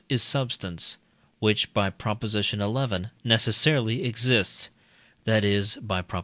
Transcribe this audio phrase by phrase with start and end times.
[0.09, 0.97] is substance,
[1.37, 2.23] which (by Prop.
[2.27, 2.57] xi.)
[3.23, 4.71] necessarily exists,
[5.25, 6.19] that is (by Prop.